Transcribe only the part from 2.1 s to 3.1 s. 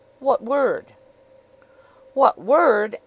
"What word?